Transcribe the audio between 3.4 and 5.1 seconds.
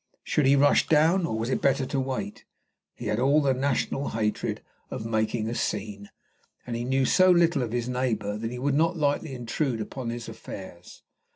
national hatred of